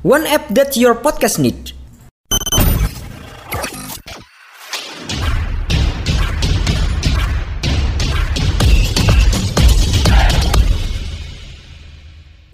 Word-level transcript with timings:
One 0.00 0.24
app 0.24 0.48
that 0.56 0.80
your 0.80 0.96
podcast 0.96 1.36
need. 1.36 1.76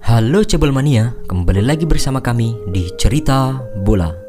Halo 0.02 0.42
Cebol 0.42 0.74
Mania, 0.74 1.14
kembali 1.30 1.62
lagi 1.62 1.86
bersama 1.86 2.18
kami 2.18 2.50
di 2.74 2.90
Cerita 2.98 3.62
Bola. 3.78 4.25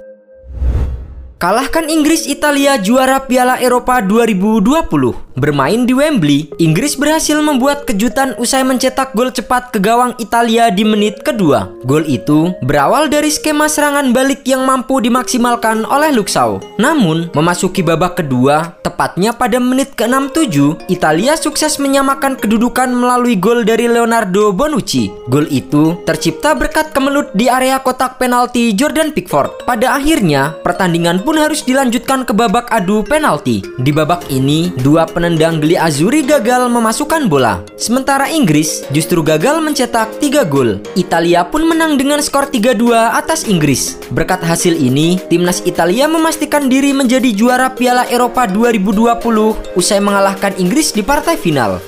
Kalahkan 1.37 1.85
Inggris 1.85 2.25
Italia 2.25 2.81
juara 2.81 3.21
Piala 3.21 3.61
Eropa 3.61 4.01
2020. 4.01 5.37
Bermain 5.37 5.85
di 5.85 5.93
Wembley, 5.93 6.49
Inggris 6.57 6.97
berhasil 6.97 7.37
membuat 7.37 7.85
kejutan 7.85 8.33
usai 8.41 8.65
mencetak 8.65 9.13
gol 9.13 9.29
cepat 9.29 9.69
ke 9.69 9.77
gawang 9.77 10.17
Italia 10.17 10.73
di 10.73 10.81
menit 10.81 11.21
kedua. 11.21 11.69
Gol 11.85 12.09
itu 12.09 12.57
berawal 12.65 13.05
dari 13.05 13.29
skema 13.29 13.69
serangan 13.69 14.17
balik 14.17 14.41
yang 14.49 14.65
mampu 14.65 14.97
dimaksimalkan 14.97 15.85
oleh 15.85 16.09
Luxau. 16.09 16.57
Namun, 16.81 17.29
memasuki 17.38 17.85
babak 17.85 18.17
kedua, 18.17 18.73
tepatnya 18.81 19.29
pada 19.29 19.61
menit 19.61 19.94
ke-67, 19.94 20.89
Italia 20.89 21.38
sukses 21.38 21.77
menyamakan 21.77 22.33
kedudukan 22.33 22.89
melalui 22.89 23.38
gol 23.38 23.61
dari 23.61 23.85
Leonardo 23.85 24.49
Bonucci. 24.49 25.13
Gol 25.29 25.45
itu 25.53 26.01
tercipta 26.01 26.57
berkat 26.57 26.89
kemelut 26.89 27.29
di 27.38 27.45
area 27.45 27.77
kotak 27.77 28.17
penalti 28.17 28.73
Jordan 28.73 29.13
Pickford. 29.13 29.69
Pada 29.69 30.01
akhirnya, 30.01 30.57
pertandingan 30.66 31.22
pun 31.28 31.36
harus 31.36 31.59
dilanjutkan 31.59 32.23
ke 32.23 32.31
babak 32.31 32.72
adu 32.72 33.03
penalti. 33.03 33.59
Di 33.83 33.92
babak 33.92 34.31
ini, 34.31 34.72
dua 34.80 35.03
penendang 35.03 35.59
geli 35.59 35.75
Azuri 35.75 36.23
gagal 36.23 36.72
memasukkan 36.72 37.28
bola. 37.28 37.59
Sementara 37.75 38.31
Inggris 38.31 38.88
justru 38.95 39.19
gagal 39.19 39.59
mencetak 39.59 40.23
3 40.23 40.47
gol. 40.47 40.80
Italia 40.95 41.44
pun 41.44 41.67
menang 41.67 42.00
dengan 42.00 42.23
skor 42.23 42.47
3-2 42.47 42.95
atas 42.95 43.44
Inggris. 43.44 44.00
Berkat 44.16 44.39
hasil 44.39 44.80
ini, 44.80 45.19
timnas 45.28 45.59
Italia 45.67 46.08
memastikan 46.08 46.72
diri 46.72 46.95
menjadi 46.95 47.36
juara 47.36 47.75
Piala 47.75 48.08
Eropa 48.08 48.47
2020 48.47 49.75
usai 49.75 50.00
mengalahkan 50.00 50.56
Inggris 50.56 50.95
di 50.95 51.03
partai 51.03 51.36
final. 51.36 51.84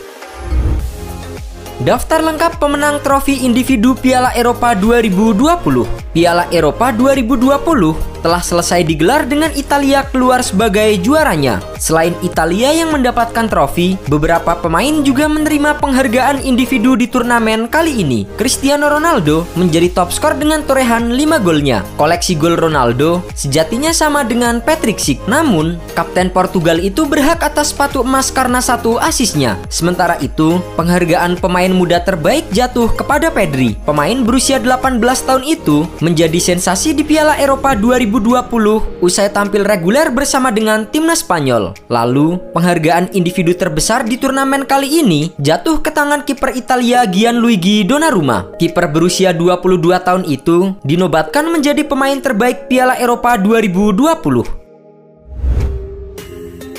Daftar 1.79 2.19
lengkap 2.19 2.59
pemenang 2.59 2.99
trofi 2.99 3.39
individu 3.47 3.95
Piala 3.95 4.35
Eropa 4.35 4.75
2020. 4.75 6.08
Piala 6.09 6.49
Eropa 6.49 6.89
2020 6.89 8.09
telah 8.19 8.43
selesai 8.43 8.83
digelar 8.83 9.23
dengan 9.29 9.47
Italia 9.55 10.03
keluar 10.09 10.43
sebagai 10.43 10.99
juaranya. 10.99 11.63
Selain 11.79 12.11
Italia 12.19 12.75
yang 12.75 12.91
mendapatkan 12.91 13.47
trofi, 13.47 13.95
beberapa 14.11 14.57
pemain 14.59 15.05
juga 15.05 15.31
menerima 15.31 15.79
penghargaan 15.79 16.43
individu 16.43 16.99
di 16.99 17.07
turnamen 17.07 17.71
kali 17.71 18.03
ini. 18.03 18.27
Cristiano 18.35 18.91
Ronaldo 18.91 19.47
menjadi 19.55 19.87
top 19.95 20.11
skor 20.11 20.35
dengan 20.35 20.65
torehan 20.67 21.15
5 21.15 21.39
golnya. 21.39 21.85
Koleksi 21.95 22.35
gol 22.35 22.59
Ronaldo 22.59 23.23
sejatinya 23.37 23.95
sama 23.95 24.27
dengan 24.27 24.59
Patrick 24.59 24.99
Schick. 24.99 25.23
Namun, 25.29 25.79
kapten 25.95 26.27
Portugal 26.33 26.81
itu 26.81 27.07
berhak 27.07 27.39
atas 27.39 27.71
sepatu 27.71 28.03
emas 28.03 28.33
karena 28.33 28.59
satu 28.59 28.99
asisnya. 28.99 29.55
Sementara 29.71 30.19
itu, 30.19 30.59
penghargaan 30.75 31.39
pemain 31.39 31.71
muda 31.71 32.03
terbaik 32.03 32.43
jatuh 32.51 32.91
kepada 32.91 33.31
Pedri. 33.31 33.79
Pemain 33.87 34.19
berusia 34.25 34.59
18 34.59 34.99
tahun 34.99 35.43
itu 35.47 35.87
menjadi 35.99 36.39
sensasi 36.41 36.95
di 36.95 37.05
Piala 37.05 37.35
Eropa 37.39 37.75
2020 37.75 38.39
2020 38.39 39.01
usai 39.03 39.27
tampil 39.29 39.65
reguler 39.65 40.09
bersama 40.13 40.49
dengan 40.49 40.87
timnas 40.87 41.21
Spanyol. 41.25 41.75
Lalu, 41.87 42.39
penghargaan 42.55 43.11
individu 43.11 43.51
terbesar 43.53 44.05
di 44.07 44.15
turnamen 44.15 44.63
kali 44.63 45.01
ini 45.03 45.33
jatuh 45.41 45.81
ke 45.83 45.91
tangan 45.91 46.23
kiper 46.23 46.55
Italia 46.55 47.03
Gianluigi 47.09 47.83
Donnarumma. 47.83 48.55
Kiper 48.57 48.87
berusia 48.89 49.35
22 49.35 49.99
tahun 50.01 50.23
itu 50.25 50.73
dinobatkan 50.85 51.47
menjadi 51.49 51.83
pemain 51.83 52.17
terbaik 52.17 52.71
Piala 52.71 52.95
Eropa 52.97 53.35
2020. 53.35 54.58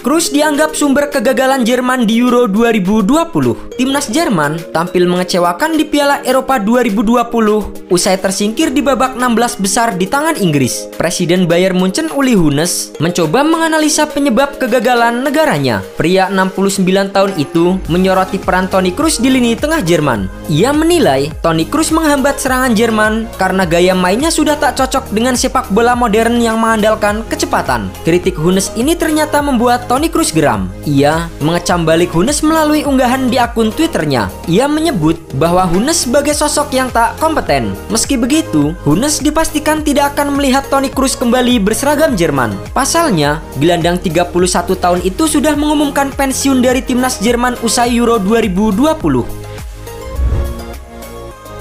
Cruz 0.01 0.33
dianggap 0.33 0.73
sumber 0.73 1.13
kegagalan 1.13 1.61
Jerman 1.61 2.09
di 2.09 2.25
Euro 2.25 2.49
2020. 2.49 3.77
Timnas 3.77 4.09
Jerman 4.09 4.57
tampil 4.73 5.05
mengecewakan 5.05 5.77
di 5.77 5.85
Piala 5.85 6.25
Eropa 6.25 6.57
2020 6.57 7.93
usai 7.93 8.17
tersingkir 8.17 8.73
di 8.73 8.81
babak 8.81 9.21
16 9.21 9.61
besar 9.61 9.93
di 10.01 10.09
tangan 10.09 10.41
Inggris. 10.41 10.89
Presiden 10.97 11.45
Bayern 11.45 11.77
Munchen 11.77 12.09
Uli 12.17 12.33
Hoeneß 12.33 12.97
mencoba 12.97 13.45
menganalisa 13.45 14.09
penyebab 14.09 14.57
kegagalan 14.57 15.21
negaranya. 15.21 15.85
Pria 16.01 16.33
69 16.33 17.13
tahun 17.13 17.33
itu 17.37 17.77
menyoroti 17.93 18.41
peran 18.41 18.73
Toni 18.73 18.97
Kroos 18.97 19.21
di 19.21 19.29
lini 19.29 19.53
tengah 19.53 19.85
Jerman. 19.85 20.33
Ia 20.49 20.73
menilai 20.73 21.29
Toni 21.45 21.69
Kroos 21.69 21.93
menghambat 21.93 22.41
serangan 22.41 22.73
Jerman 22.73 23.29
karena 23.37 23.69
gaya 23.69 23.93
mainnya 23.93 24.33
sudah 24.33 24.57
tak 24.57 24.81
cocok 24.81 25.13
dengan 25.13 25.37
sepak 25.37 25.69
bola 25.69 25.93
modern 25.93 26.41
yang 26.41 26.57
mengandalkan 26.57 27.21
kecepatan. 27.29 27.93
Kritik 28.09 28.41
Hoeneß 28.41 28.81
ini 28.81 28.97
ternyata 28.97 29.45
membuat 29.45 29.90
Toni 29.91 30.07
Kroos 30.07 30.31
geram. 30.31 30.71
Ia 30.87 31.27
mengecam 31.43 31.83
balik 31.83 32.15
Hunes 32.15 32.47
melalui 32.47 32.87
unggahan 32.87 33.27
di 33.27 33.43
akun 33.43 33.75
Twitternya. 33.75 34.31
Ia 34.47 34.71
menyebut 34.71 35.19
bahwa 35.35 35.67
Hunes 35.67 36.07
sebagai 36.07 36.31
sosok 36.31 36.71
yang 36.71 36.95
tak 36.95 37.19
kompeten. 37.19 37.75
Meski 37.91 38.15
begitu, 38.15 38.71
Hunes 38.87 39.19
dipastikan 39.19 39.83
tidak 39.83 40.15
akan 40.15 40.39
melihat 40.39 40.63
Toni 40.71 40.95
Kroos 40.95 41.19
kembali 41.19 41.59
berseragam 41.59 42.15
Jerman. 42.15 42.55
Pasalnya, 42.71 43.43
gelandang 43.59 43.99
31 43.99 44.31
tahun 44.79 45.03
itu 45.03 45.27
sudah 45.27 45.59
mengumumkan 45.59 46.15
pensiun 46.15 46.63
dari 46.63 46.87
timnas 46.87 47.19
Jerman 47.19 47.59
usai 47.59 47.91
Euro 47.99 48.23
2020. 48.23 48.95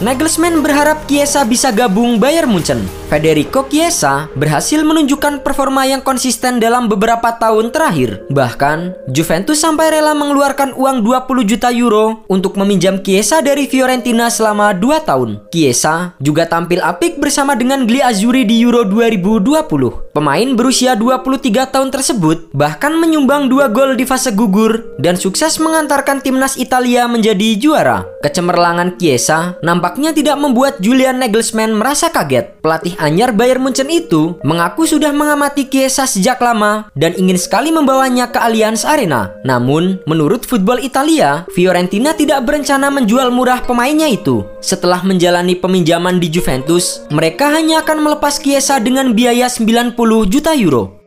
Nagelsmann 0.05 0.61
berharap 0.61 1.09
Chiesa 1.09 1.41
bisa 1.49 1.73
gabung 1.73 2.21
Bayern 2.21 2.53
Munchen. 2.53 2.98
Federico 3.11 3.67
Chiesa 3.67 4.31
berhasil 4.39 4.79
menunjukkan 4.87 5.43
performa 5.43 5.83
yang 5.83 5.99
konsisten 5.99 6.63
dalam 6.63 6.87
beberapa 6.87 7.35
tahun 7.35 7.75
terakhir. 7.75 8.23
Bahkan, 8.31 9.11
Juventus 9.11 9.59
sampai 9.59 9.99
rela 9.99 10.15
mengeluarkan 10.15 10.71
uang 10.79 11.03
20 11.03 11.43
juta 11.43 11.67
euro 11.75 12.23
untuk 12.31 12.55
meminjam 12.55 13.03
Chiesa 13.03 13.43
dari 13.43 13.67
Fiorentina 13.67 14.31
selama 14.31 14.71
2 14.71 15.03
tahun. 15.03 15.29
Chiesa 15.51 16.15
juga 16.23 16.47
tampil 16.47 16.79
apik 16.79 17.19
bersama 17.19 17.59
dengan 17.59 17.83
Gli 17.83 17.99
Azzurri 17.99 18.47
di 18.47 18.63
Euro 18.63 18.87
2020. 18.87 20.15
Pemain 20.15 20.49
berusia 20.55 20.95
23 20.95 21.75
tahun 21.75 21.89
tersebut 21.91 22.55
bahkan 22.55 22.95
menyumbang 22.95 23.51
dua 23.51 23.67
gol 23.67 23.99
di 23.99 24.05
fase 24.07 24.31
gugur 24.31 24.95
dan 25.01 25.17
sukses 25.19 25.57
mengantarkan 25.59 26.23
timnas 26.23 26.55
Italia 26.55 27.09
menjadi 27.09 27.57
juara. 27.59 28.05
Kecemerlangan 28.23 28.95
Chiesa 28.95 29.59
nampak 29.65 29.89
Tampaknya 29.89 30.13
tidak 30.13 30.37
membuat 30.37 30.77
Julian 30.85 31.17
Nagelsmann 31.17 31.73
merasa 31.73 32.13
kaget. 32.13 32.61
Pelatih 32.61 32.93
anyar 32.99 33.31
Bayern 33.31 33.63
Munchen 33.63 33.87
itu 33.87 34.35
mengaku 34.43 34.83
sudah 34.83 35.15
mengamati 35.15 35.65
Chiesa 35.65 36.03
sejak 36.03 36.43
lama 36.43 36.91
dan 36.93 37.15
ingin 37.15 37.39
sekali 37.39 37.71
membawanya 37.71 38.29
ke 38.29 38.37
Allianz 38.37 38.83
Arena. 38.83 39.31
Namun, 39.47 40.03
menurut 40.03 40.43
Football 40.43 40.83
Italia, 40.83 41.47
Fiorentina 41.55 42.11
tidak 42.11 42.43
berencana 42.43 42.91
menjual 42.91 43.31
murah 43.31 43.63
pemainnya 43.63 44.11
itu. 44.11 44.43
Setelah 44.59 45.01
menjalani 45.07 45.55
peminjaman 45.55 46.19
di 46.19 46.27
Juventus, 46.27 47.07
mereka 47.09 47.49
hanya 47.55 47.81
akan 47.81 48.03
melepas 48.03 48.37
Chiesa 48.43 48.77
dengan 48.83 49.15
biaya 49.15 49.47
90 49.47 49.95
juta 50.27 50.51
euro. 50.53 50.98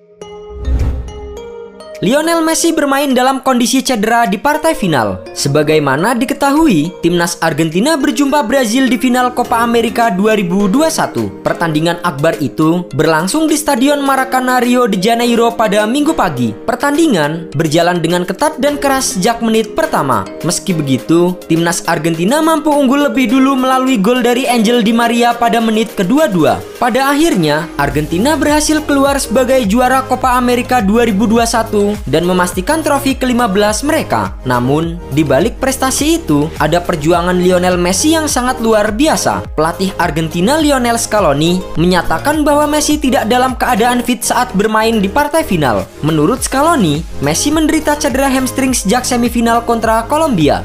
Lionel 2.03 2.43
Messi 2.43 2.75
bermain 2.75 3.15
dalam 3.15 3.39
kondisi 3.47 3.79
cedera 3.79 4.27
di 4.27 4.35
partai 4.35 4.75
final. 4.75 5.23
Sebagaimana 5.39 6.19
diketahui, 6.19 6.91
timnas 6.99 7.39
Argentina 7.39 7.95
berjumpa 7.95 8.43
Brazil 8.43 8.91
di 8.91 8.99
final 8.99 9.31
Copa 9.31 9.63
America 9.63 10.11
2021. 10.11 11.47
Pertandingan 11.47 12.03
akbar 12.03 12.35
itu 12.43 12.91
berlangsung 12.91 13.47
di 13.47 13.55
Stadion 13.55 14.03
Maracanã 14.03 14.59
Rio 14.59 14.91
de 14.91 14.99
Janeiro 14.99 15.55
pada 15.55 15.87
Minggu 15.87 16.11
pagi. 16.11 16.51
Pertandingan 16.67 17.55
berjalan 17.55 18.03
dengan 18.03 18.27
ketat 18.27 18.59
dan 18.59 18.83
keras 18.83 19.15
sejak 19.15 19.39
menit 19.39 19.79
pertama. 19.79 20.27
Meski 20.43 20.75
begitu, 20.75 21.39
timnas 21.47 21.87
Argentina 21.87 22.43
mampu 22.43 22.75
unggul 22.75 23.07
lebih 23.15 23.31
dulu 23.31 23.55
melalui 23.55 23.95
gol 23.95 24.27
dari 24.27 24.51
Angel 24.51 24.83
Di 24.83 24.91
Maria 24.91 25.39
pada 25.39 25.63
menit 25.63 25.95
kedua-dua. 25.95 26.59
Pada 26.83 27.15
akhirnya, 27.15 27.71
Argentina 27.79 28.35
berhasil 28.35 28.83
keluar 28.83 29.23
sebagai 29.23 29.63
juara 29.71 30.03
Copa 30.03 30.35
America 30.35 30.83
2021 30.83 31.92
dan 32.09 32.29
memastikan 32.29 32.81
trofi 32.81 33.17
ke-15 33.17 33.87
mereka. 33.87 34.37
Namun, 34.45 35.01
di 35.15 35.23
balik 35.23 35.57
prestasi 35.59 36.21
itu, 36.21 36.51
ada 36.59 36.83
perjuangan 36.83 37.39
Lionel 37.39 37.81
Messi 37.81 38.15
yang 38.15 38.27
sangat 38.27 38.61
luar 38.61 38.93
biasa. 38.93 39.47
Pelatih 39.55 39.95
Argentina 39.97 40.59
Lionel 40.59 40.99
Scaloni 40.99 41.63
menyatakan 41.79 42.43
bahwa 42.43 42.69
Messi 42.69 42.99
tidak 42.99 43.29
dalam 43.31 43.55
keadaan 43.55 44.03
fit 44.03 44.21
saat 44.21 44.51
bermain 44.53 44.99
di 44.99 45.09
partai 45.09 45.47
final. 45.47 45.89
Menurut 46.05 46.43
Scaloni, 46.45 47.01
Messi 47.25 47.49
menderita 47.55 47.97
cedera 47.97 48.29
hamstring 48.29 48.75
sejak 48.77 49.07
semifinal 49.07 49.63
kontra 49.63 50.05
Kolombia. 50.11 50.65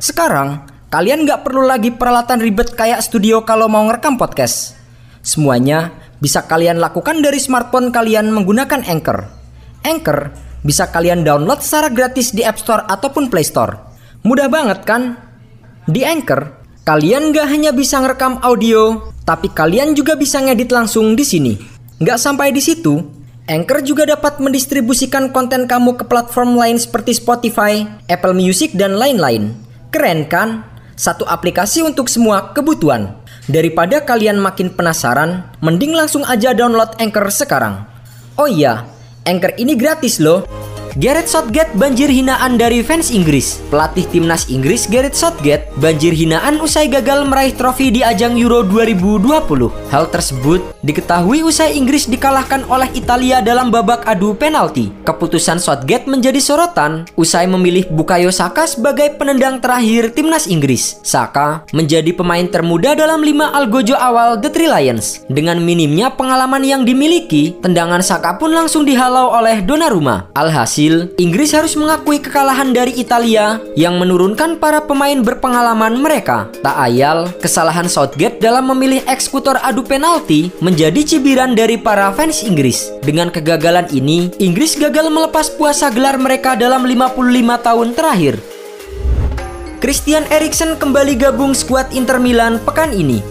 Sekarang, 0.00 0.62
kalian 0.88 1.26
nggak 1.26 1.42
perlu 1.44 1.66
lagi 1.66 1.90
peralatan 1.92 2.38
ribet 2.38 2.72
kayak 2.72 3.02
studio 3.02 3.42
kalau 3.42 3.66
mau 3.66 3.84
ngerekam 3.84 4.14
podcast. 4.14 4.78
Semuanya 5.26 5.90
bisa 6.22 6.46
kalian 6.46 6.80
lakukan 6.80 7.20
dari 7.20 7.36
smartphone 7.36 7.92
kalian 7.92 8.32
menggunakan 8.32 8.86
Anchor. 8.86 9.35
Anchor 9.86 10.34
bisa 10.66 10.90
kalian 10.90 11.22
download 11.22 11.62
secara 11.62 11.86
gratis 11.86 12.34
di 12.34 12.42
App 12.42 12.58
Store 12.58 12.82
ataupun 12.90 13.30
Play 13.30 13.46
Store. 13.46 13.78
Mudah 14.26 14.50
banget 14.50 14.82
kan? 14.82 15.14
Di 15.86 16.02
Anchor, 16.02 16.50
kalian 16.82 17.30
gak 17.30 17.46
hanya 17.46 17.70
bisa 17.70 18.02
ngerekam 18.02 18.42
audio, 18.42 19.14
tapi 19.22 19.46
kalian 19.54 19.94
juga 19.94 20.18
bisa 20.18 20.42
ngedit 20.42 20.74
langsung 20.74 21.14
di 21.14 21.22
sini. 21.22 21.54
Gak 22.02 22.18
sampai 22.18 22.50
di 22.50 22.58
situ, 22.58 22.98
Anchor 23.46 23.86
juga 23.86 24.02
dapat 24.02 24.42
mendistribusikan 24.42 25.30
konten 25.30 25.70
kamu 25.70 25.94
ke 25.94 26.04
platform 26.10 26.58
lain 26.58 26.82
seperti 26.82 27.14
Spotify, 27.14 27.86
Apple 28.10 28.34
Music, 28.34 28.74
dan 28.74 28.98
lain-lain. 28.98 29.54
Keren 29.94 30.26
kan? 30.26 30.66
Satu 30.98 31.22
aplikasi 31.22 31.86
untuk 31.86 32.10
semua 32.10 32.50
kebutuhan. 32.50 33.14
Daripada 33.46 34.02
kalian 34.02 34.42
makin 34.42 34.74
penasaran, 34.74 35.46
mending 35.62 35.94
langsung 35.94 36.26
aja 36.26 36.50
download 36.50 36.98
Anchor 36.98 37.30
sekarang. 37.30 37.86
Oh 38.34 38.50
iya, 38.50 38.82
Anchor 39.26 39.58
ini 39.58 39.74
gratis 39.74 40.22
loh. 40.22 40.65
Gareth 40.96 41.28
Southgate 41.28 41.76
banjir 41.76 42.08
hinaan 42.08 42.56
dari 42.56 42.80
fans 42.80 43.12
Inggris. 43.12 43.60
Pelatih 43.68 44.08
timnas 44.08 44.48
Inggris 44.48 44.88
Gareth 44.88 45.12
Southgate 45.12 45.68
banjir 45.76 46.16
hinaan 46.16 46.56
usai 46.56 46.88
gagal 46.88 47.28
meraih 47.28 47.52
trofi 47.52 47.92
di 47.92 48.00
ajang 48.00 48.32
Euro 48.40 48.64
2020. 48.64 49.92
Hal 49.92 50.08
tersebut 50.08 50.64
diketahui 50.80 51.44
usai 51.44 51.76
Inggris 51.76 52.08
dikalahkan 52.08 52.64
oleh 52.72 52.88
Italia 52.96 53.44
dalam 53.44 53.68
babak 53.68 54.08
adu 54.08 54.32
penalti. 54.40 54.88
Keputusan 55.04 55.60
Southgate 55.60 56.08
menjadi 56.08 56.40
sorotan 56.40 57.04
usai 57.12 57.44
memilih 57.44 57.92
Bukayo 57.92 58.32
Saka 58.32 58.64
sebagai 58.64 59.20
penendang 59.20 59.60
terakhir 59.60 60.16
timnas 60.16 60.48
Inggris. 60.48 60.96
Saka 61.04 61.68
menjadi 61.76 62.16
pemain 62.16 62.48
termuda 62.48 62.96
dalam 62.96 63.20
lima 63.20 63.52
algojo 63.52 64.00
awal 64.00 64.40
The 64.40 64.48
Three 64.48 64.72
Lions. 64.72 65.28
Dengan 65.28 65.60
minimnya 65.60 66.08
pengalaman 66.16 66.64
yang 66.64 66.88
dimiliki, 66.88 67.52
tendangan 67.60 68.00
Saka 68.00 68.40
pun 68.40 68.56
langsung 68.56 68.88
dihalau 68.88 69.28
oleh 69.36 69.60
Donnarumma. 69.60 70.32
Alhasil 70.32 70.85
Inggris 71.16 71.50
harus 71.56 71.74
mengakui 71.74 72.22
kekalahan 72.22 72.70
dari 72.70 72.94
Italia 72.94 73.58
yang 73.74 73.98
menurunkan 73.98 74.60
para 74.62 74.84
pemain 74.84 75.18
berpengalaman 75.24 75.98
mereka. 75.98 76.46
Tak 76.62 76.76
ayal, 76.76 77.32
kesalahan 77.42 77.90
Southgate 77.90 78.38
dalam 78.38 78.70
memilih 78.70 79.02
eksekutor 79.10 79.58
adu 79.64 79.82
penalti 79.82 80.52
menjadi 80.62 81.02
cibiran 81.02 81.56
dari 81.56 81.74
para 81.80 82.12
fans 82.14 82.46
Inggris. 82.46 82.92
Dengan 83.02 83.32
kegagalan 83.32 83.90
ini, 83.90 84.30
Inggris 84.38 84.76
gagal 84.78 85.10
melepas 85.10 85.50
puasa 85.56 85.90
gelar 85.90 86.20
mereka 86.20 86.54
dalam 86.54 86.86
55 86.86 87.66
tahun 87.66 87.88
terakhir. 87.96 88.34
Christian 89.82 90.24
Eriksen 90.32 90.74
kembali 90.80 91.14
gabung 91.14 91.54
skuad 91.54 91.92
Inter 91.94 92.18
Milan 92.18 92.58
pekan 92.64 92.90
ini. 92.90 93.22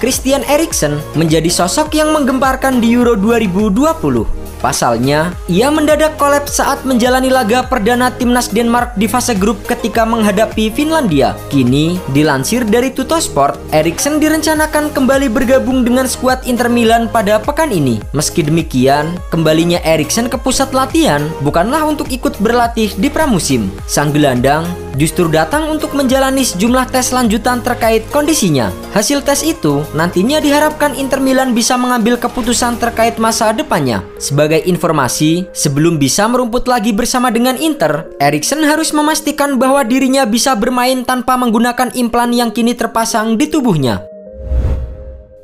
Christian 0.00 0.40
Eriksen 0.48 0.96
menjadi 1.12 1.52
sosok 1.52 1.92
yang 1.92 2.16
menggemparkan 2.16 2.80
di 2.80 2.96
Euro 2.96 3.20
2020. 3.20 4.39
Pasalnya, 4.60 5.32
ia 5.48 5.72
mendadak 5.72 6.20
kolaps 6.20 6.60
saat 6.60 6.84
menjalani 6.84 7.32
laga 7.32 7.64
perdana 7.64 8.12
timnas 8.12 8.52
Denmark 8.52 8.92
di 9.00 9.08
fase 9.08 9.32
grup 9.32 9.56
ketika 9.64 10.04
menghadapi 10.04 10.68
Finlandia. 10.68 11.32
Kini, 11.48 11.96
dilansir 12.12 12.68
dari 12.68 12.92
Tutosport, 12.92 13.56
Eriksen 13.72 14.20
direncanakan 14.20 14.92
kembali 14.92 15.32
bergabung 15.32 15.80
dengan 15.80 16.04
skuad 16.04 16.44
Inter 16.44 16.68
Milan 16.68 17.08
pada 17.08 17.40
pekan 17.40 17.72
ini. 17.72 18.04
Meski 18.12 18.44
demikian, 18.44 19.16
kembalinya 19.32 19.80
Eriksen 19.80 20.28
ke 20.28 20.36
pusat 20.36 20.76
latihan 20.76 21.24
bukanlah 21.40 21.80
untuk 21.88 22.12
ikut 22.12 22.36
berlatih 22.36 22.92
di 23.00 23.08
pramusim. 23.08 23.72
Sang 23.88 24.12
gelandang 24.12 24.68
justru 24.98 25.30
datang 25.30 25.70
untuk 25.70 25.94
menjalani 25.94 26.42
sejumlah 26.42 26.90
tes 26.90 27.14
lanjutan 27.14 27.62
terkait 27.62 28.02
kondisinya. 28.10 28.74
Hasil 28.90 29.22
tes 29.22 29.46
itu 29.46 29.86
nantinya 29.94 30.42
diharapkan 30.42 30.98
Inter 30.98 31.22
Milan 31.22 31.54
bisa 31.54 31.78
mengambil 31.78 32.18
keputusan 32.18 32.76
terkait 32.82 33.16
masa 33.22 33.54
depannya. 33.54 34.02
Sebagai 34.18 34.49
sebagai 34.50 34.66
informasi, 34.66 35.46
sebelum 35.54 35.94
bisa 36.02 36.26
merumput 36.26 36.66
lagi 36.66 36.90
bersama 36.90 37.30
dengan 37.30 37.54
Inter, 37.54 38.10
Erikson 38.18 38.66
harus 38.66 38.90
memastikan 38.90 39.62
bahwa 39.62 39.86
dirinya 39.86 40.26
bisa 40.26 40.58
bermain 40.58 41.06
tanpa 41.06 41.38
menggunakan 41.38 41.94
implan 41.94 42.34
yang 42.34 42.50
kini 42.50 42.74
terpasang 42.74 43.38
di 43.38 43.46
tubuhnya. 43.46 44.02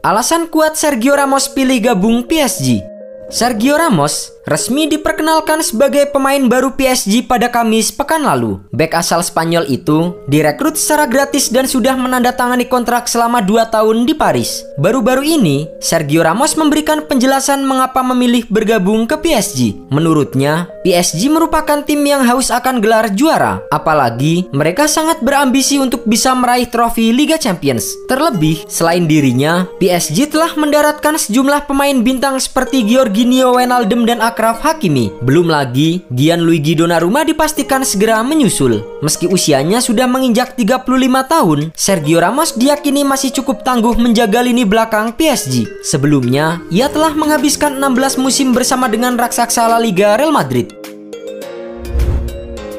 Alasan 0.02 0.50
kuat 0.50 0.74
Sergio 0.74 1.14
Ramos 1.14 1.46
pilih 1.46 1.78
gabung 1.86 2.26
PSG 2.26 2.82
Sergio 3.30 3.78
Ramos 3.78 4.34
resmi 4.46 4.86
diperkenalkan 4.86 5.58
sebagai 5.58 6.06
pemain 6.14 6.38
baru 6.46 6.70
PSG 6.78 7.26
pada 7.26 7.50
Kamis 7.50 7.90
pekan 7.90 8.22
lalu. 8.22 8.62
Bek 8.70 8.94
asal 8.94 9.26
Spanyol 9.26 9.66
itu 9.66 10.14
direkrut 10.30 10.78
secara 10.78 11.10
gratis 11.10 11.50
dan 11.50 11.66
sudah 11.66 11.98
menandatangani 11.98 12.70
kontrak 12.70 13.10
selama 13.10 13.42
2 13.42 13.74
tahun 13.74 14.06
di 14.06 14.14
Paris. 14.14 14.62
Baru-baru 14.78 15.26
ini, 15.26 15.66
Sergio 15.82 16.22
Ramos 16.22 16.54
memberikan 16.54 17.02
penjelasan 17.10 17.66
mengapa 17.66 18.06
memilih 18.06 18.46
bergabung 18.46 19.10
ke 19.10 19.18
PSG. 19.18 19.90
Menurutnya, 19.90 20.70
PSG 20.86 21.26
merupakan 21.26 21.82
tim 21.82 21.98
yang 22.06 22.22
haus 22.22 22.54
akan 22.54 22.78
gelar 22.78 23.10
juara, 23.18 23.58
apalagi 23.74 24.46
mereka 24.54 24.86
sangat 24.86 25.18
berambisi 25.26 25.82
untuk 25.82 26.06
bisa 26.06 26.30
meraih 26.38 26.70
trofi 26.70 27.10
Liga 27.10 27.34
Champions. 27.34 27.98
Terlebih, 28.06 28.62
selain 28.70 29.10
dirinya, 29.10 29.66
PSG 29.82 30.30
telah 30.30 30.54
mendaratkan 30.54 31.18
sejumlah 31.18 31.66
pemain 31.66 31.98
bintang 31.98 32.38
seperti 32.38 32.86
Georginio 32.86 33.58
Wijnaldum 33.58 34.06
dan 34.06 34.22
Akraf 34.36 34.60
Hakimi. 34.60 35.16
Belum 35.24 35.48
lagi, 35.48 36.04
Gianluigi 36.12 36.76
Donnarumma 36.76 37.24
dipastikan 37.24 37.80
segera 37.88 38.20
menyusul. 38.20 38.84
Meski 39.00 39.24
usianya 39.32 39.80
sudah 39.80 40.04
menginjak 40.04 40.52
35 40.52 40.84
tahun, 41.24 41.58
Sergio 41.72 42.20
Ramos 42.20 42.52
diyakini 42.52 43.00
masih 43.00 43.32
cukup 43.32 43.64
tangguh 43.64 43.96
menjaga 43.96 44.44
lini 44.44 44.68
belakang 44.68 45.16
PSG. 45.16 45.80
Sebelumnya, 45.80 46.60
ia 46.68 46.92
telah 46.92 47.16
menghabiskan 47.16 47.80
16 47.80 48.20
musim 48.20 48.52
bersama 48.52 48.92
dengan 48.92 49.16
raksasa 49.16 49.72
La 49.72 49.80
Liga 49.80 50.20
Real 50.20 50.36
Madrid. 50.36 50.68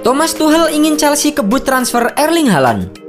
Thomas 0.05 0.37
Tuchel 0.37 0.77
ingin 0.77 0.93
Chelsea 0.93 1.33
kebut 1.33 1.65
transfer 1.65 2.13
Erling 2.21 2.53
Haaland. 2.53 3.06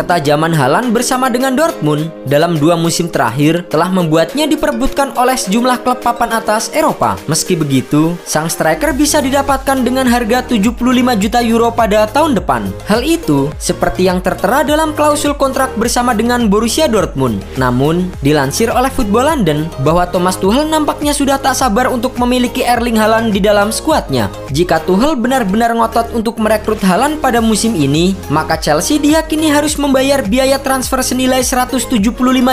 Ketajaman 0.00 0.56
Halan 0.56 0.96
bersama 0.96 1.28
dengan 1.28 1.52
Dortmund 1.52 2.08
dalam 2.24 2.56
dua 2.56 2.72
musim 2.72 3.12
terakhir 3.12 3.68
telah 3.68 3.92
membuatnya 3.92 4.48
diperebutkan 4.48 5.12
oleh 5.12 5.36
sejumlah 5.36 5.84
klub 5.84 6.00
papan 6.00 6.40
atas 6.40 6.72
Eropa. 6.72 7.20
Meski 7.28 7.52
begitu, 7.52 8.16
sang 8.24 8.48
striker 8.48 8.96
bisa 8.96 9.20
didapatkan 9.20 9.84
dengan 9.84 10.08
harga 10.08 10.40
75 10.40 10.80
juta 11.20 11.44
euro 11.44 11.68
pada 11.68 12.08
tahun 12.08 12.32
depan. 12.32 12.72
Hal 12.88 13.04
itu 13.04 13.52
seperti 13.60 14.08
yang 14.08 14.24
tertera 14.24 14.64
dalam 14.64 14.96
klausul 14.96 15.36
kontrak 15.36 15.68
bersama 15.76 16.16
dengan 16.16 16.48
Borussia 16.48 16.88
Dortmund. 16.88 17.44
Namun, 17.60 18.08
dilansir 18.24 18.72
oleh 18.72 18.88
Football 18.88 19.28
London 19.36 19.68
bahwa 19.84 20.08
Thomas 20.08 20.40
Tuchel 20.40 20.64
nampaknya 20.64 21.12
sudah 21.12 21.36
tak 21.36 21.60
sabar 21.60 21.92
untuk 21.92 22.16
memiliki 22.16 22.64
Erling 22.64 22.96
Haaland 22.96 23.36
di 23.36 23.40
dalam 23.44 23.68
skuadnya. 23.68 24.32
Jika 24.48 24.80
Tuchel 24.80 25.12
benar-benar 25.20 25.76
ngotot 25.76 26.16
untuk 26.16 26.40
merekrut 26.40 26.80
Haaland 26.80 27.20
pada 27.20 27.44
musim 27.44 27.76
ini, 27.76 28.16
maka 28.32 28.56
Chelsea 28.56 28.96
diyakini 28.96 29.52
harus 29.52 29.76
mem 29.76 29.89
membayar 29.90 30.22
biaya 30.22 30.62
transfer 30.62 31.02
senilai 31.02 31.42
175 31.42 31.90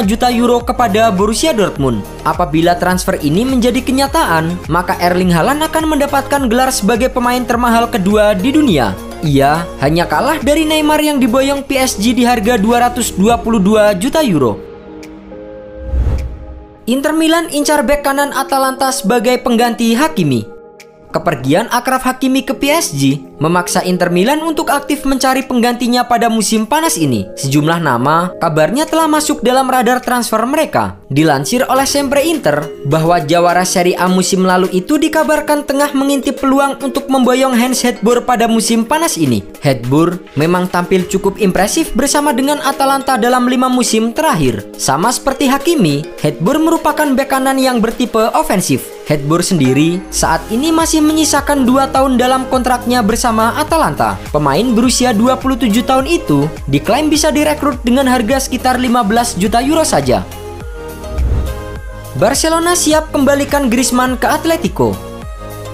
juta 0.09 0.27
euro 0.33 0.57
kepada 0.65 1.13
Borussia 1.13 1.53
Dortmund. 1.53 2.01
Apabila 2.25 2.73
transfer 2.73 3.21
ini 3.21 3.45
menjadi 3.45 3.77
kenyataan, 3.77 4.57
maka 4.65 4.97
Erling 4.97 5.29
Haaland 5.29 5.61
akan 5.61 5.85
mendapatkan 5.85 6.49
gelar 6.49 6.73
sebagai 6.73 7.13
pemain 7.13 7.45
termahal 7.45 7.93
kedua 7.93 8.33
di 8.33 8.49
dunia. 8.49 8.97
Ia 9.21 9.69
hanya 9.85 10.09
kalah 10.09 10.41
dari 10.41 10.65
Neymar 10.65 10.97
yang 10.97 11.21
diboyong 11.21 11.61
PSG 11.61 12.17
di 12.17 12.25
harga 12.25 12.57
222 12.57 13.21
juta 14.01 14.25
euro. 14.25 14.57
Inter 16.89 17.13
Milan 17.13 17.53
incar 17.53 17.85
bek 17.85 18.01
kanan 18.01 18.33
Atalanta 18.33 18.89
sebagai 18.89 19.37
pengganti 19.45 19.93
Hakimi. 19.93 20.56
Kepergian 21.17 21.65
Akraf 21.73 22.05
Hakimi 22.05 22.45
ke 22.45 22.53
PSG 22.53 23.33
memaksa 23.41 23.81
Inter 23.81 24.13
Milan 24.13 24.45
untuk 24.45 24.69
aktif 24.69 25.01
mencari 25.01 25.41
penggantinya 25.41 26.05
pada 26.05 26.29
musim 26.29 26.69
panas 26.69 26.93
ini. 26.93 27.25
Sejumlah 27.33 27.81
nama 27.81 28.29
kabarnya 28.37 28.85
telah 28.85 29.09
masuk 29.09 29.41
dalam 29.41 29.65
radar 29.65 29.97
transfer 29.97 30.37
mereka. 30.45 31.01
Dilansir 31.09 31.65
oleh 31.65 31.89
Sempre 31.89 32.21
Inter 32.29 32.69
bahwa 32.85 33.17
jawara 33.17 33.65
Serie 33.65 33.97
A 33.97 34.05
musim 34.05 34.45
lalu 34.45 34.69
itu 34.77 35.01
dikabarkan 35.01 35.65
tengah 35.65 35.89
mengintip 35.97 36.37
peluang 36.37 36.77
untuk 36.85 37.09
memboyong 37.09 37.57
Hans 37.57 37.81
Hedbur 37.81 38.21
pada 38.21 38.45
musim 38.45 38.85
panas 38.85 39.17
ini. 39.17 39.41
Hedbur 39.65 40.21
memang 40.37 40.69
tampil 40.69 41.09
cukup 41.09 41.41
impresif 41.41 41.97
bersama 41.97 42.29
dengan 42.29 42.61
Atalanta 42.61 43.17
dalam 43.17 43.49
lima 43.49 43.65
musim 43.73 44.13
terakhir. 44.13 44.69
Sama 44.77 45.09
seperti 45.09 45.49
Hakimi, 45.49 46.05
Hedbur 46.21 46.61
merupakan 46.61 47.09
bek 47.09 47.25
kanan 47.25 47.57
yang 47.57 47.81
bertipe 47.81 48.21
ofensif 48.37 48.96
Headboard 49.07 49.47
sendiri 49.47 50.03
saat 50.11 50.43
ini 50.51 50.67
masih 50.67 50.99
menyisakan 50.99 51.63
2 51.63 51.95
tahun 51.95 52.19
dalam 52.19 52.43
kontraknya 52.51 52.99
bersama 52.99 53.55
Atalanta. 53.55 54.19
Pemain 54.35 54.67
berusia 54.75 55.15
27 55.15 55.71
tahun 55.87 56.03
itu 56.11 56.51
diklaim 56.67 57.07
bisa 57.07 57.31
direkrut 57.31 57.79
dengan 57.87 58.03
harga 58.11 58.43
sekitar 58.43 58.75
15 58.75 59.39
juta 59.39 59.63
euro 59.63 59.87
saja. 59.87 60.27
Barcelona 62.19 62.75
siap 62.75 63.15
kembalikan 63.15 63.71
Griezmann 63.71 64.19
ke 64.19 64.27
Atletico. 64.27 65.06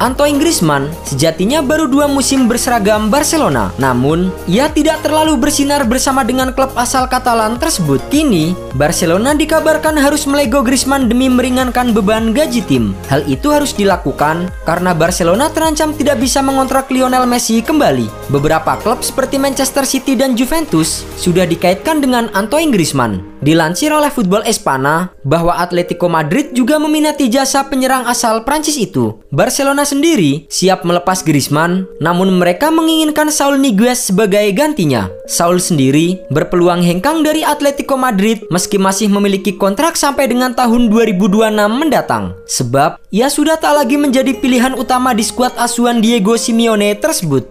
Antoine 0.03 0.35
Griezmann 0.35 0.91
sejatinya 1.07 1.63
baru 1.63 1.87
dua 1.87 2.11
musim 2.11 2.51
berseragam 2.51 3.07
Barcelona. 3.07 3.71
Namun, 3.79 4.35
ia 4.51 4.67
tidak 4.67 4.99
terlalu 4.99 5.39
bersinar 5.39 5.87
bersama 5.87 6.27
dengan 6.27 6.51
klub 6.51 6.75
asal 6.75 7.07
Katalan 7.07 7.55
tersebut. 7.55 8.03
Kini, 8.11 8.51
Barcelona 8.75 9.31
dikabarkan 9.31 9.95
harus 9.95 10.27
melego 10.27 10.59
Griezmann 10.59 11.07
demi 11.07 11.31
meringankan 11.31 11.95
beban 11.95 12.35
gaji 12.35 12.59
tim. 12.67 12.91
Hal 13.07 13.23
itu 13.31 13.47
harus 13.47 13.71
dilakukan 13.71 14.51
karena 14.67 14.91
Barcelona 14.91 15.47
terancam 15.47 15.95
tidak 15.95 16.19
bisa 16.19 16.43
mengontrak 16.43 16.91
Lionel 16.91 17.23
Messi 17.23 17.63
kembali. 17.63 18.27
Beberapa 18.27 18.75
klub 18.83 19.07
seperti 19.07 19.39
Manchester 19.39 19.87
City 19.87 20.19
dan 20.19 20.35
Juventus 20.35 21.07
sudah 21.15 21.47
dikaitkan 21.47 22.03
dengan 22.03 22.27
Antoine 22.35 22.75
Griezmann. 22.75 23.23
Dilansir 23.39 23.91
oleh 23.91 24.07
Football 24.07 24.47
Espana 24.47 25.11
bahwa 25.23 25.59
Atletico 25.59 26.07
Madrid 26.07 26.55
juga 26.55 26.79
meminati 26.79 27.27
jasa 27.27 27.67
penyerang 27.67 28.07
asal 28.07 28.47
Prancis 28.47 28.79
itu. 28.79 29.19
Barcelona 29.31 29.83
sendiri 29.93 30.49
siap 30.49 30.81
melepas 30.81 31.21
Griezmann, 31.21 31.85
namun 32.01 32.33
mereka 32.33 32.73
menginginkan 32.73 33.29
Saul 33.29 33.61
Niguez 33.61 34.09
sebagai 34.09 34.41
gantinya. 34.57 35.05
Saul 35.29 35.61
sendiri 35.61 36.17
berpeluang 36.33 36.81
hengkang 36.81 37.21
dari 37.21 37.45
Atletico 37.45 37.93
Madrid 37.93 38.41
meski 38.49 38.81
masih 38.81 39.13
memiliki 39.13 39.53
kontrak 39.53 39.93
sampai 39.93 40.25
dengan 40.25 40.57
tahun 40.57 40.89
2026 40.89 41.53
mendatang. 41.69 42.33
Sebab 42.49 42.97
ia 43.13 43.29
sudah 43.29 43.61
tak 43.61 43.77
lagi 43.77 44.01
menjadi 44.01 44.33
pilihan 44.33 44.73
utama 44.73 45.13
di 45.13 45.21
skuad 45.21 45.53
asuhan 45.61 46.01
Diego 46.01 46.33
Simeone 46.33 46.97
tersebut. 46.97 47.45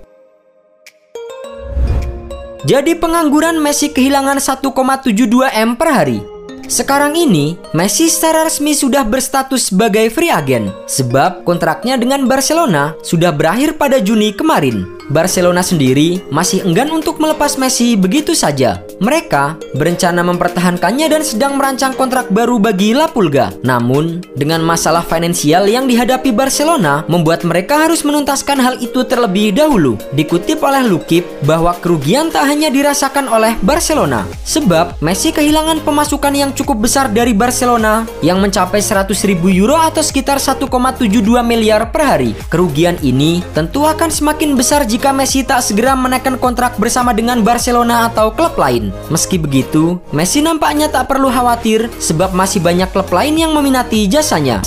Jadi 2.63 2.95
pengangguran 2.95 3.59
Messi 3.59 3.91
kehilangan 3.91 4.39
1,72 4.39 4.71
M 5.51 5.75
per 5.75 5.91
hari. 5.91 6.32
Sekarang 6.73 7.13
ini, 7.13 7.61
Messi 7.77 8.09
secara 8.09 8.49
resmi 8.49 8.73
sudah 8.73 9.05
berstatus 9.05 9.69
sebagai 9.69 10.09
free 10.09 10.33
agent 10.33 10.73
sebab 10.89 11.45
kontraknya 11.45 12.01
dengan 12.01 12.25
Barcelona 12.25 12.97
sudah 13.05 13.29
berakhir 13.29 13.77
pada 13.77 14.01
Juni 14.01 14.33
kemarin. 14.33 14.89
Barcelona 15.11 15.65
sendiri 15.67 16.23
masih 16.31 16.63
enggan 16.63 16.93
untuk 16.95 17.19
melepas 17.19 17.59
Messi 17.59 17.99
begitu 17.99 18.37
saja. 18.39 18.85
Mereka 19.03 19.59
berencana 19.75 20.23
mempertahankannya 20.23 21.11
dan 21.11 21.27
sedang 21.27 21.59
merancang 21.59 21.91
kontrak 21.99 22.31
baru 22.31 22.63
bagi 22.63 22.95
La 22.95 23.11
Pulga. 23.11 23.51
Namun, 23.67 24.23
dengan 24.39 24.63
masalah 24.63 25.03
finansial 25.03 25.67
yang 25.67 25.91
dihadapi 25.91 26.31
Barcelona 26.31 27.03
membuat 27.11 27.43
mereka 27.43 27.83
harus 27.83 28.07
menuntaskan 28.07 28.63
hal 28.63 28.75
itu 28.79 29.03
terlebih 29.03 29.51
dahulu. 29.51 29.99
Dikutip 30.15 30.63
oleh 30.63 30.87
Lukip 30.87 31.27
bahwa 31.43 31.75
kerugian 31.83 32.31
tak 32.31 32.47
hanya 32.47 32.71
dirasakan 32.71 33.27
oleh 33.27 33.59
Barcelona, 33.67 34.23
sebab 34.47 34.95
Messi 35.03 35.35
kehilangan 35.35 35.83
pemasukan 35.83 36.31
yang 36.31 36.55
cukup 36.55 36.87
besar 36.87 37.11
dari 37.11 37.35
Barcelona 37.35 38.07
yang 38.23 38.39
mencapai 38.39 38.79
100 38.79 39.11
ribu 39.27 39.51
euro 39.51 39.75
atau 39.75 40.05
sekitar 40.05 40.39
1,72 40.39 40.63
miliar 41.43 41.91
per 41.91 42.03
hari. 42.07 42.39
Kerugian 42.47 42.95
ini 43.03 43.43
tentu 43.51 43.83
akan 43.83 44.11
semakin 44.13 44.55
besar 44.55 44.87
jika 44.87 45.02
jika 45.03 45.11
Messi 45.11 45.43
tak 45.43 45.67
segera 45.67 45.99
menaikkan 45.99 46.39
kontrak 46.39 46.79
bersama 46.79 47.11
dengan 47.11 47.43
Barcelona 47.43 48.07
atau 48.07 48.31
klub 48.31 48.55
lain. 48.55 48.95
Meski 49.11 49.35
begitu, 49.35 49.99
Messi 50.15 50.39
nampaknya 50.39 50.87
tak 50.87 51.11
perlu 51.11 51.27
khawatir 51.27 51.91
sebab 51.99 52.31
masih 52.31 52.63
banyak 52.63 52.87
klub 52.95 53.11
lain 53.11 53.35
yang 53.35 53.51
meminati 53.51 54.07
jasanya. 54.07 54.63